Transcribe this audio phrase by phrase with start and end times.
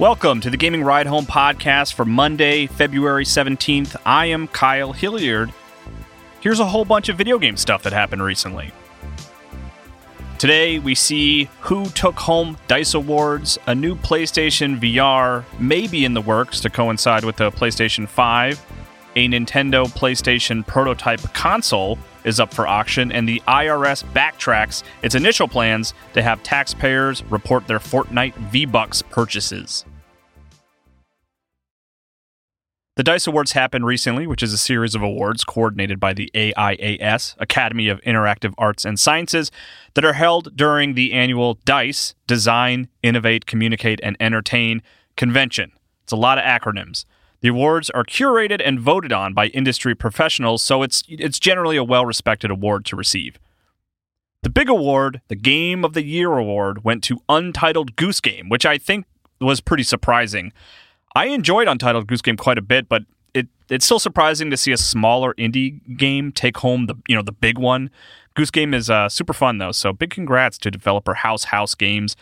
[0.00, 3.96] Welcome to the Gaming Ride Home podcast for Monday, February 17th.
[4.06, 5.52] I am Kyle Hilliard.
[6.40, 8.72] Here's a whole bunch of video game stuff that happened recently.
[10.38, 16.14] Today, we see who took home DICE Awards, a new PlayStation VR may be in
[16.14, 18.58] the works to coincide with the PlayStation 5,
[19.16, 25.46] a Nintendo PlayStation prototype console is up for auction, and the IRS backtracks its initial
[25.46, 29.84] plans to have taxpayers report their Fortnite V Bucks purchases.
[33.00, 37.34] The DICE Awards happened recently, which is a series of awards coordinated by the AIAS,
[37.38, 39.50] Academy of Interactive Arts and Sciences,
[39.94, 44.82] that are held during the annual DICE Design, Innovate, Communicate, and Entertain
[45.16, 45.72] convention.
[46.02, 47.06] It's a lot of acronyms.
[47.40, 51.84] The awards are curated and voted on by industry professionals, so it's it's generally a
[51.84, 53.38] well-respected award to receive.
[54.42, 58.66] The big award, the Game of the Year award, went to Untitled Goose Game, which
[58.66, 59.06] I think
[59.40, 60.52] was pretty surprising.
[61.14, 63.02] I enjoyed Untitled Goose Game quite a bit, but
[63.34, 67.22] it it's still surprising to see a smaller indie game take home the you know
[67.22, 67.90] the big one.
[68.34, 72.16] Goose Game is uh, super fun though, so big congrats to developer House House Games.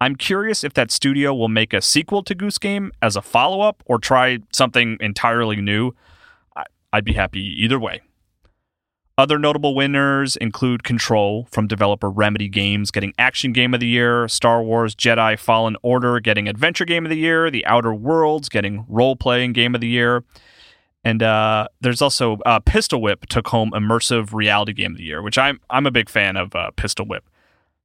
[0.00, 3.60] I'm curious if that studio will make a sequel to Goose Game as a follow
[3.60, 5.92] up or try something entirely new.
[6.92, 8.02] I'd be happy either way.
[9.18, 14.26] Other notable winners include Control from developer Remedy Games getting Action Game of the Year,
[14.26, 18.86] Star Wars Jedi Fallen Order getting Adventure Game of the Year, The Outer Worlds getting
[18.88, 20.24] Role Playing Game of the Year.
[21.04, 25.20] And uh, there's also uh, Pistol Whip took home Immersive Reality Game of the Year,
[25.20, 27.28] which I'm I'm a big fan of uh, Pistol Whip.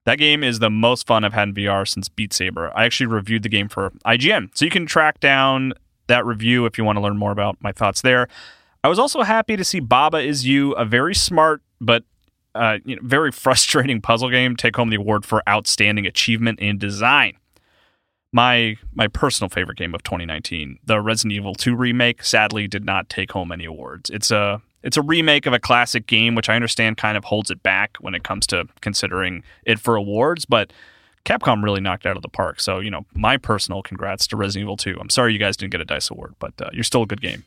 [0.06, 2.72] That game is the most fun I've had in VR since Beat Saber.
[2.74, 5.74] I actually reviewed the game for IGN, so you can track down
[6.08, 8.30] that review if you want to learn more about my thoughts there.
[8.88, 12.06] I was also happy to see Baba Is You, a very smart but
[12.56, 16.78] uh, you know, very frustrating puzzle game, take home the award for outstanding achievement in
[16.78, 17.34] design.
[18.32, 23.10] My my personal favorite game of 2019, the Resident Evil 2 remake, sadly did not
[23.10, 24.10] take home any awards.
[24.10, 27.52] It's a it's a remake of a classic game, which I understand kind of holds
[27.52, 30.72] it back when it comes to considering it for awards, but
[31.26, 32.62] Capcom really knocked out of the park.
[32.62, 34.96] So, you know, my personal congrats to Resident Evil 2.
[34.98, 37.20] I'm sorry you guys didn't get a DICE award, but uh, you're still a good
[37.20, 37.44] game.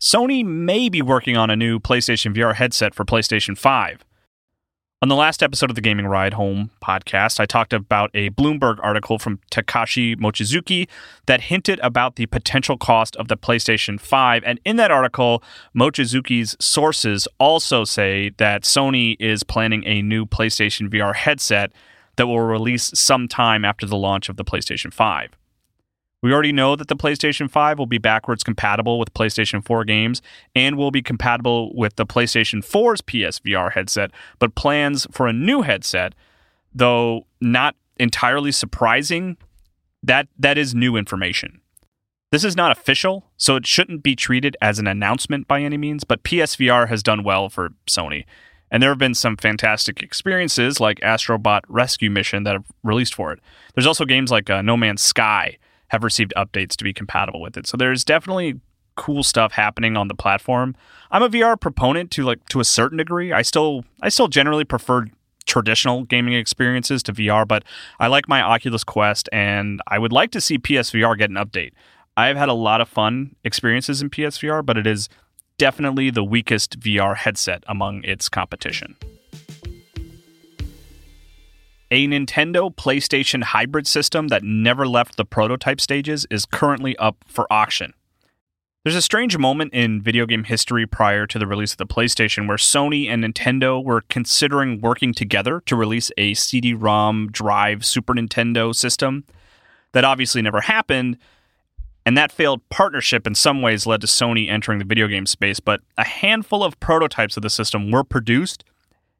[0.00, 4.04] Sony may be working on a new PlayStation VR headset for PlayStation 5.
[5.02, 8.78] On the last episode of the Gaming Ride Home podcast, I talked about a Bloomberg
[8.80, 10.88] article from Takashi Mochizuki
[11.26, 14.44] that hinted about the potential cost of the PlayStation 5.
[14.44, 15.42] And in that article,
[15.76, 21.72] Mochizuki's sources also say that Sony is planning a new PlayStation VR headset
[22.16, 25.30] that will release sometime after the launch of the PlayStation 5.
[26.22, 30.20] We already know that the PlayStation 5 will be backwards compatible with PlayStation 4 games
[30.54, 35.62] and will be compatible with the PlayStation 4's PSVR headset, but plans for a new
[35.62, 36.14] headset,
[36.74, 39.36] though not entirely surprising,
[40.02, 41.60] that that is new information.
[42.30, 46.04] This is not official, so it shouldn't be treated as an announcement by any means,
[46.04, 48.24] but PSVR has done well for Sony.
[48.70, 53.32] And there have been some fantastic experiences like Astrobot Rescue Mission that have released for
[53.32, 53.40] it.
[53.74, 55.56] There's also games like uh, No Man's Sky
[55.88, 57.66] have received updates to be compatible with it.
[57.66, 58.60] So there's definitely
[58.96, 60.74] cool stuff happening on the platform.
[61.10, 63.32] I'm a VR proponent to like to a certain degree.
[63.32, 65.06] I still I still generally prefer
[65.46, 67.64] traditional gaming experiences to VR, but
[67.98, 71.72] I like my Oculus Quest and I would like to see PSVR get an update.
[72.16, 75.08] I've had a lot of fun experiences in PSVR, but it is
[75.56, 78.96] definitely the weakest VR headset among its competition.
[81.90, 87.50] A Nintendo PlayStation hybrid system that never left the prototype stages is currently up for
[87.50, 87.94] auction.
[88.84, 92.46] There's a strange moment in video game history prior to the release of the PlayStation
[92.46, 98.12] where Sony and Nintendo were considering working together to release a CD ROM drive Super
[98.12, 99.24] Nintendo system.
[99.92, 101.16] That obviously never happened,
[102.04, 105.58] and that failed partnership in some ways led to Sony entering the video game space,
[105.58, 108.62] but a handful of prototypes of the system were produced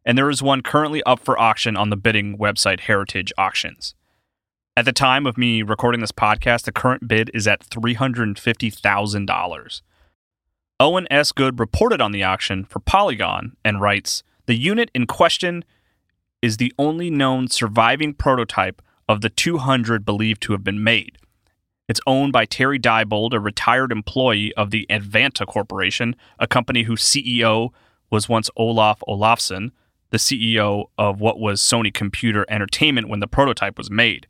[0.08, 3.94] and there is one currently up for auction on the bidding website Heritage Auctions.
[4.74, 9.82] At the time of me recording this podcast, the current bid is at $350,000.
[10.80, 11.32] Owen S.
[11.32, 15.62] Good reported on the auction for Polygon and writes The unit in question
[16.40, 18.80] is the only known surviving prototype
[19.10, 21.18] of the 200 believed to have been made.
[21.86, 27.02] It's owned by Terry Diebold, a retired employee of the Advanta Corporation, a company whose
[27.02, 27.74] CEO
[28.10, 29.72] was once Olaf Olafsson,
[30.10, 34.26] the CEO of what was Sony Computer Entertainment when the prototype was made.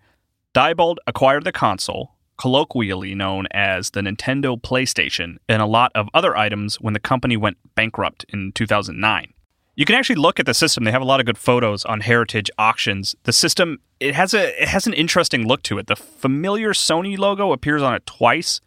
[0.54, 6.36] Diebold acquired the console, colloquially known as the Nintendo PlayStation, and a lot of other
[6.36, 9.32] items when the company went bankrupt in 2009.
[9.76, 10.82] You can actually look at the system.
[10.82, 13.14] They have a lot of good photos on Heritage auctions.
[13.22, 15.86] The system it has a it has an interesting look to it.
[15.86, 18.60] The familiar Sony logo appears on it twice,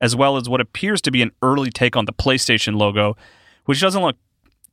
[0.00, 3.16] as well as what appears to be an early take on the PlayStation logo,
[3.66, 4.16] which doesn't look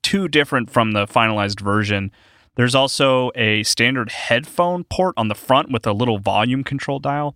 [0.06, 2.12] too different from the finalized version.
[2.58, 7.36] There's also a standard headphone port on the front with a little volume control dial.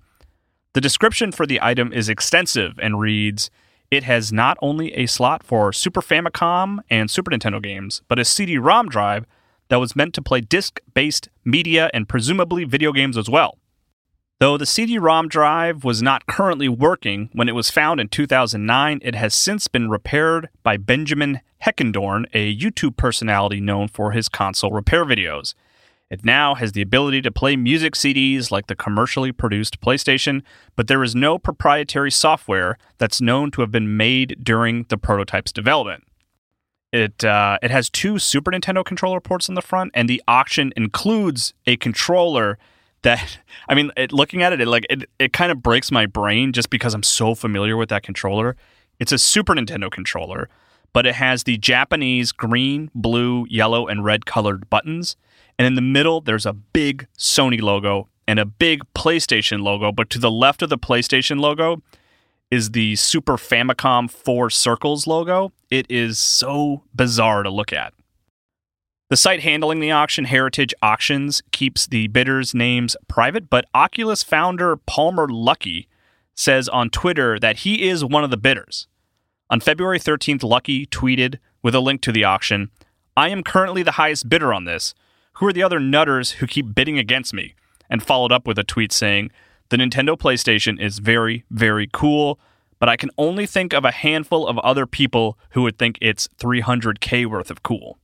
[0.73, 3.49] The description for the item is extensive and reads
[3.89, 8.23] It has not only a slot for Super Famicom and Super Nintendo games, but a
[8.23, 9.25] CD ROM drive
[9.69, 13.57] that was meant to play disc based media and presumably video games as well.
[14.39, 19.01] Though the CD ROM drive was not currently working when it was found in 2009,
[19.03, 24.71] it has since been repaired by Benjamin Heckendorn, a YouTube personality known for his console
[24.71, 25.55] repair videos.
[26.09, 30.41] It now has the ability to play music CDs like the commercially produced PlayStation,
[30.77, 35.51] but there is no proprietary software that's known to have been made during the prototype's
[35.51, 36.05] development.
[36.93, 40.71] It uh, it has two Super Nintendo controller ports on the front, and the auction
[40.77, 42.57] includes a controller
[43.01, 46.05] that I mean, it, looking at it, it like it, it kind of breaks my
[46.05, 48.55] brain just because I'm so familiar with that controller.
[48.99, 50.49] It's a Super Nintendo controller,
[50.91, 55.15] but it has the Japanese green, blue, yellow, and red colored buttons,
[55.57, 59.91] and in the middle there's a big Sony logo and a big PlayStation logo.
[59.91, 61.81] But to the left of the PlayStation logo
[62.51, 65.51] is the Super Famicom Four Circles logo.
[65.69, 67.93] It is so bizarre to look at.
[69.09, 74.77] The site handling the auction, Heritage Auctions, keeps the bidders' names private, but Oculus founder
[74.77, 75.87] Palmer Luckey
[76.35, 78.87] says on Twitter that he is one of the bidders.
[79.49, 82.69] On February 13th, Luckey tweeted with a link to the auction
[83.17, 84.93] I am currently the highest bidder on this.
[85.33, 87.55] Who are the other nutters who keep bidding against me?
[87.89, 89.31] And followed up with a tweet saying,
[89.69, 92.39] The Nintendo PlayStation is very, very cool,
[92.77, 96.27] but I can only think of a handful of other people who would think it's
[96.39, 97.97] 300k worth of cool.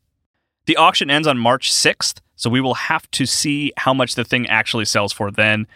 [0.65, 4.23] The auction ends on March 6th, so we will have to see how much the
[4.23, 5.67] thing actually sells for then.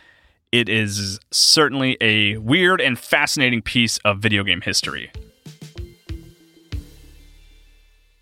[0.52, 5.12] It is certainly a weird and fascinating piece of video game history.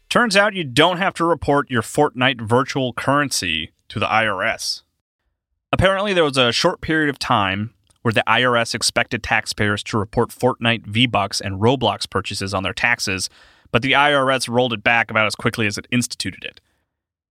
[0.10, 4.82] Turns out you don't have to report your Fortnite virtual currency to the IRS.
[5.72, 10.30] Apparently, there was a short period of time where the IRS expected taxpayers to report
[10.30, 13.30] Fortnite V-Bucks and Roblox purchases on their taxes
[13.72, 16.60] but the IRS rolled it back about as quickly as it instituted it.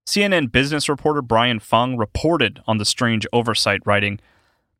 [0.07, 4.19] CNN business reporter Brian Fung reported on the strange oversight, writing,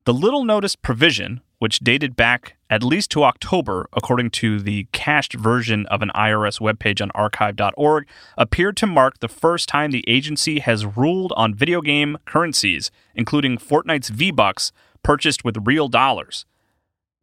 [0.06, 5.34] The little noticed provision, which dated back at least to October, according to the cached
[5.34, 8.08] version of an IRS webpage on archive.org,
[8.38, 13.58] appeared to mark the first time the agency has ruled on video game currencies, including
[13.58, 14.72] Fortnite's V Bucks
[15.04, 16.46] purchased with real dollars.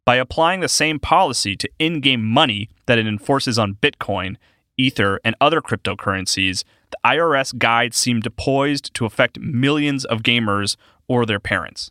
[0.05, 4.37] By applying the same policy to in game money that it enforces on Bitcoin,
[4.77, 10.75] Ether, and other cryptocurrencies, the IRS guide seemed poised to affect millions of gamers
[11.07, 11.89] or their parents.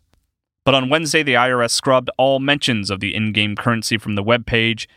[0.63, 4.23] But on Wednesday, the IRS scrubbed all mentions of the in game currency from the
[4.23, 4.87] web page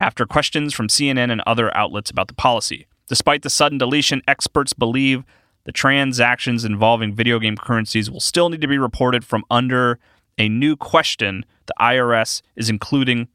[0.00, 2.86] after questions from CNN and other outlets about the policy.
[3.06, 5.22] Despite the sudden deletion, experts believe
[5.64, 10.00] the transactions involving video game currencies will still need to be reported from under
[10.38, 13.28] a new question the IRS is including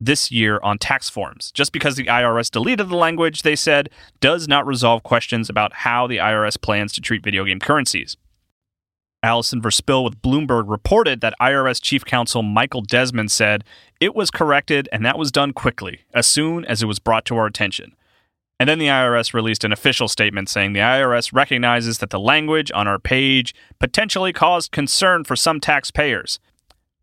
[0.00, 1.50] this year on tax forms.
[1.52, 3.88] Just because the IRS deleted the language, they said,
[4.20, 8.16] does not resolve questions about how the IRS plans to treat video game currencies.
[9.22, 13.64] Allison Verspill with Bloomberg reported that IRS Chief Counsel Michael Desmond said
[14.00, 17.36] it was corrected and that was done quickly, as soon as it was brought to
[17.36, 17.96] our attention.
[18.60, 22.70] And then the IRS released an official statement saying the IRS recognizes that the language
[22.74, 26.38] on our page potentially caused concern for some taxpayers.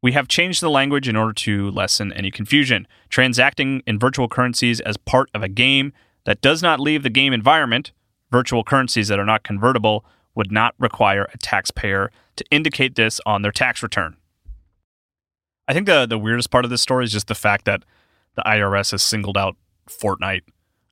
[0.04, 2.88] We have changed the language in order to lessen any confusion.
[3.10, 5.94] Transacting in virtual currencies as part of a game
[6.26, 7.94] that does not leave the game environment,
[8.30, 10.06] virtual currencies that are not convertible,
[10.36, 14.18] would not require a taxpayer to indicate this on their tax return.
[15.70, 17.84] I think the, the weirdest part of this story is just the fact that
[18.36, 19.56] the IRS has singled out
[19.88, 20.42] Fortnite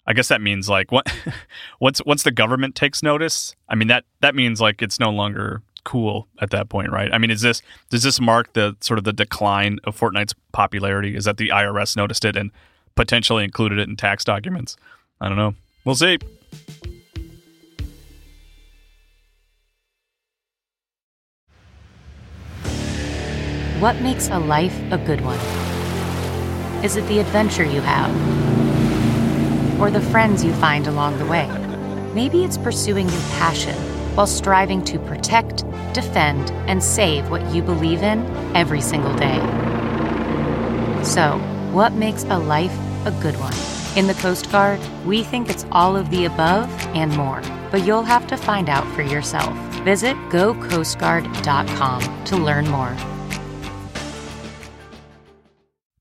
[0.06, 1.14] I guess that means like what
[1.80, 5.62] once once the government takes notice, I mean that that means like it's no longer
[5.84, 7.14] cool at that point, right?
[7.14, 11.16] I mean, is this does this mark the sort of the decline of Fortnite's popularity?
[11.16, 12.52] Is that the IRS noticed it and
[12.96, 14.78] potentially included it in tax documents?
[15.20, 15.56] I don't know.
[15.86, 16.18] We'll see.
[23.80, 25.40] What makes a life a good one?
[26.84, 28.12] Is it the adventure you have?
[29.82, 31.48] Or the friends you find along the way?
[32.14, 33.76] Maybe it's pursuing your passion
[34.16, 35.64] while striving to protect,
[35.94, 38.26] defend, and save what you believe in
[38.56, 39.40] every single day.
[41.04, 41.38] So,
[41.72, 43.56] what makes a life a good one?
[43.98, 47.42] In the Coast Guard, we think it's all of the above and more,
[47.72, 49.54] but you'll have to find out for yourself.
[49.84, 52.96] Visit gocoastguard.com to learn more.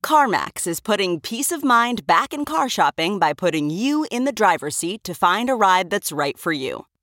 [0.05, 4.33] CarMax is putting peace of mind back in car shopping by putting you in the
[4.33, 6.87] driver's seat to find a ride that's right for you.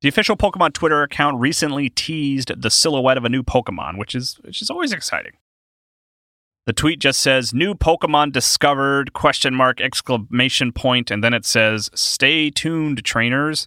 [0.00, 4.38] The official Pokemon Twitter account recently teased the silhouette of a new Pokemon, which is
[4.42, 5.32] which is always exciting.
[6.66, 11.90] The tweet just says new Pokemon discovered question mark exclamation point and then it says
[11.94, 13.66] stay tuned trainers.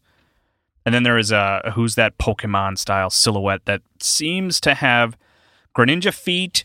[0.85, 5.17] And then there is a who's that Pokemon style silhouette that seems to have
[5.75, 6.63] Greninja feet,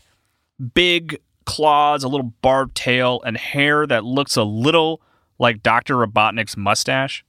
[0.73, 5.01] big claws, a little barbed tail, and hair that looks a little
[5.39, 5.95] like Dr.
[5.95, 7.23] Robotnik's mustache.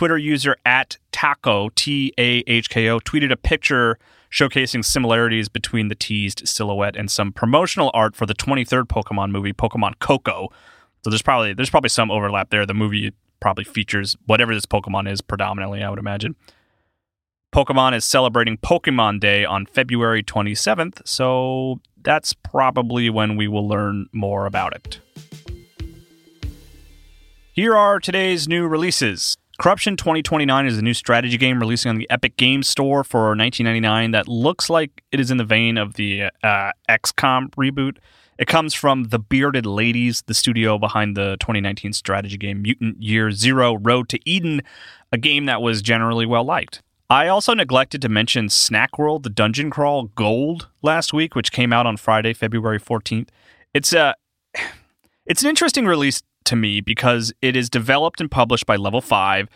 [0.00, 3.98] Twitter user at Taco, T A H K O, tweeted a picture
[4.32, 9.52] showcasing similarities between the teased silhouette and some promotional art for the 23rd Pokemon movie,
[9.52, 10.48] Pokemon Coco.
[11.04, 12.64] So there's probably there's probably some overlap there.
[12.64, 16.34] The movie probably features whatever this Pokemon is predominantly, I would imagine.
[17.54, 24.06] Pokemon is celebrating Pokemon Day on February 27th, so that's probably when we will learn
[24.14, 24.98] more about it.
[27.52, 29.36] Here are today's new releases.
[29.60, 34.12] Corruption 2029 is a new strategy game releasing on the Epic Games Store for 1999
[34.12, 37.98] that looks like it is in the vein of the uh, XCOM reboot.
[38.38, 43.30] It comes from The Bearded Ladies, the studio behind the 2019 strategy game Mutant Year
[43.32, 44.62] Zero Road to Eden,
[45.12, 46.80] a game that was generally well liked.
[47.10, 51.70] I also neglected to mention Snack World, the Dungeon Crawl Gold last week, which came
[51.70, 53.28] out on Friday, February 14th.
[53.74, 54.14] It's a
[55.26, 59.48] it's an interesting release to me because it is developed and published by Level 5.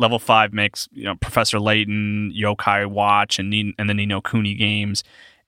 [0.00, 4.54] Level 5 makes, you know, Professor Layton, Yokai Watch and and the Ni no Kuni
[4.54, 5.04] games.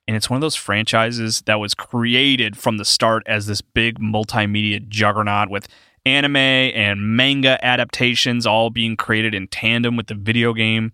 [0.07, 3.99] And it's one of those franchises that was created from the start as this big
[3.99, 5.67] multimedia juggernaut with
[6.05, 10.93] anime and manga adaptations all being created in tandem with the video game.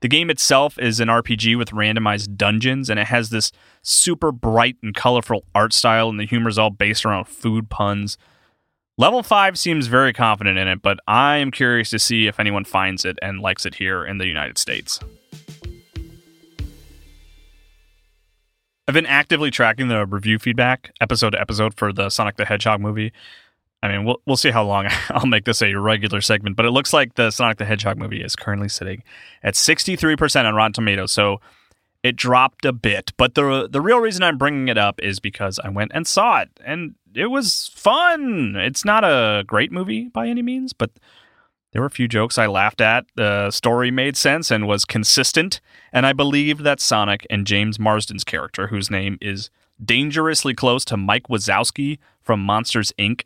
[0.00, 4.76] The game itself is an RPG with randomized dungeons, and it has this super bright
[4.82, 8.18] and colorful art style, and the humor is all based around food puns.
[8.98, 12.64] Level 5 seems very confident in it, but I am curious to see if anyone
[12.64, 15.00] finds it and likes it here in the United States.
[18.86, 22.80] I've been actively tracking the review feedback episode to episode for the Sonic the Hedgehog
[22.80, 23.12] movie.
[23.82, 26.72] I mean, we'll, we'll see how long I'll make this a regular segment, but it
[26.72, 29.02] looks like the Sonic the Hedgehog movie is currently sitting
[29.42, 31.12] at 63% on Rotten Tomatoes.
[31.12, 31.40] So
[32.02, 33.12] it dropped a bit.
[33.16, 36.40] But the the real reason I'm bringing it up is because I went and saw
[36.40, 38.56] it, and it was fun.
[38.56, 40.90] It's not a great movie by any means, but
[41.72, 43.06] there were a few jokes I laughed at.
[43.14, 45.60] The story made sense and was consistent,
[45.92, 49.50] and I believed that Sonic and James Marsden's character, whose name is
[49.82, 53.22] dangerously close to Mike Wazowski from Monsters Inc.,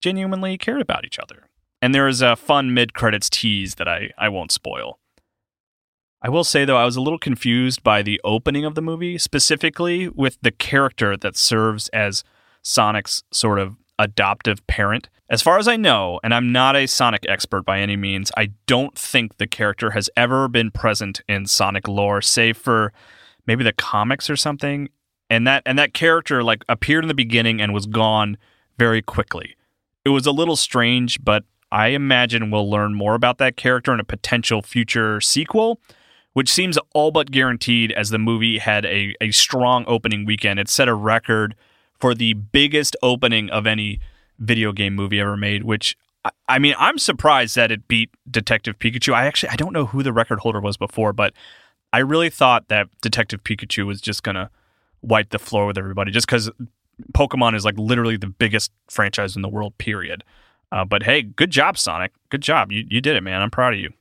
[0.00, 1.48] genuinely cared about each other.
[1.82, 4.98] And there is a fun mid credits tease that I, I won't spoil.
[6.22, 9.16] I will say though, I was a little confused by the opening of the movie,
[9.16, 12.24] specifically with the character that serves as
[12.62, 15.08] Sonic's sort of adoptive parent.
[15.30, 18.50] As far as I know, and I'm not a Sonic expert by any means, I
[18.66, 22.92] don't think the character has ever been present in Sonic lore, save for
[23.46, 24.88] maybe the comics or something.
[25.30, 28.36] And that and that character like appeared in the beginning and was gone
[28.76, 29.56] very quickly.
[30.04, 34.00] It was a little strange, but I imagine we'll learn more about that character in
[34.00, 35.80] a potential future sequel
[36.32, 40.58] which seems all but guaranteed as the movie had a, a strong opening weekend.
[40.60, 41.54] It set a record
[41.98, 44.00] for the biggest opening of any
[44.38, 45.96] video game movie ever made, which
[46.48, 49.14] I mean, I'm surprised that it beat Detective Pikachu.
[49.14, 51.32] I actually I don't know who the record holder was before, but
[51.92, 54.50] I really thought that Detective Pikachu was just gonna
[55.02, 56.50] wipe the floor with everybody, just because
[57.12, 59.76] Pokemon is like literally the biggest franchise in the world.
[59.78, 60.22] Period.
[60.72, 62.12] Uh, but hey, good job, Sonic.
[62.28, 62.70] Good job.
[62.70, 63.40] You you did it, man.
[63.40, 63.92] I'm proud of you.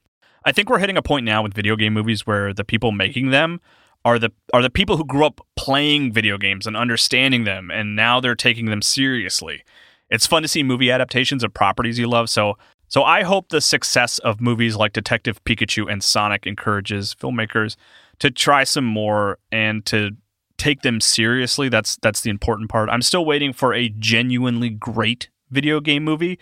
[0.46, 3.31] I think we're hitting a point now with video game movies where the people making
[3.31, 3.60] them
[4.05, 7.96] are the are the people who grew up playing video games and understanding them and
[7.96, 9.63] now they're taking them seriously.
[10.10, 12.29] it's fun to see movie adaptations of properties you love.
[12.29, 17.75] So so I hope the success of movies like Detective Pikachu and Sonic encourages filmmakers
[18.17, 20.12] to try some more and to
[20.58, 21.69] take them seriously.
[21.69, 22.89] That's that's the important part.
[22.89, 26.39] I'm still waiting for a genuinely great video game movie,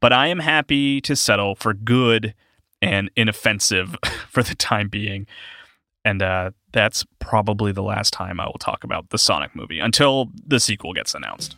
[0.00, 2.34] but I am happy to settle for good
[2.82, 3.96] and inoffensive
[4.28, 5.26] for the time being.
[6.04, 10.30] And uh, that's probably the last time I will talk about the Sonic movie until
[10.46, 11.56] the sequel gets announced.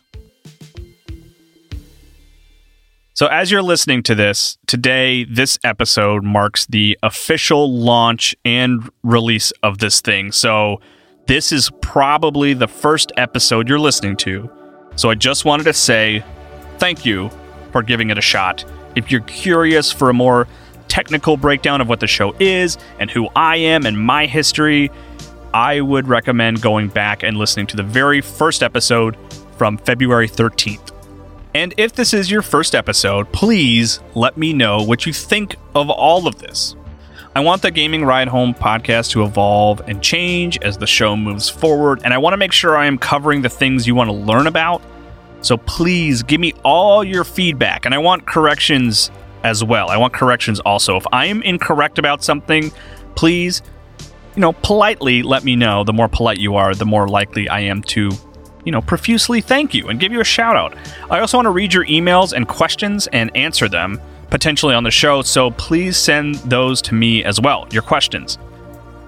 [3.15, 9.51] So, as you're listening to this, today, this episode marks the official launch and release
[9.61, 10.31] of this thing.
[10.31, 10.81] So,
[11.27, 14.49] this is probably the first episode you're listening to.
[14.95, 16.23] So, I just wanted to say
[16.79, 17.29] thank you
[17.71, 18.65] for giving it a shot.
[18.95, 20.47] If you're curious for a more
[20.93, 24.91] technical breakdown of what the show is and who I am and my history,
[25.51, 29.17] I would recommend going back and listening to the very first episode
[29.57, 30.91] from February 13th.
[31.55, 35.89] And if this is your first episode, please let me know what you think of
[35.89, 36.75] all of this.
[37.35, 41.49] I want the Gaming Ride Home podcast to evolve and change as the show moves
[41.49, 44.15] forward, and I want to make sure I am covering the things you want to
[44.15, 44.83] learn about.
[45.41, 49.09] So please give me all your feedback, and I want corrections
[49.43, 49.89] as well.
[49.89, 50.97] I want corrections also.
[50.97, 52.71] If I am incorrect about something,
[53.15, 53.61] please,
[54.35, 55.83] you know, politely let me know.
[55.83, 58.11] The more polite you are, the more likely I am to
[58.65, 60.75] you know, profusely thank you and give you a shout out.
[61.09, 64.91] I also want to read your emails and questions and answer them potentially on the
[64.91, 68.39] show, so please send those to me as well, your questions.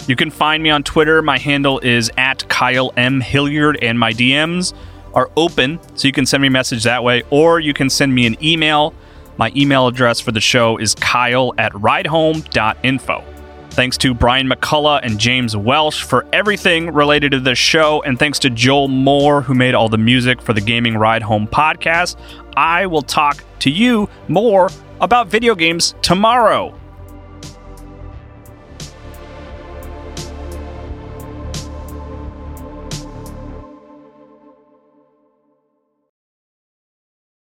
[0.08, 1.24] You can find me on Twitter.
[1.24, 3.22] My handle is at Kyle M.
[3.22, 4.75] Hilliard, and my DMs
[5.15, 8.13] are open, so you can send me a message that way, or you can send
[8.13, 8.94] me an email.
[9.38, 13.24] My email address for the show is kyle at ridehome.info.
[13.72, 18.39] Thanks to Brian McCullough and James Welsh for everything related to this show, and thanks
[18.39, 22.15] to Joel Moore, who made all the music for the Gaming Ride Home podcast.
[22.56, 24.69] I will talk to you more
[25.02, 26.74] about video games tomorrow.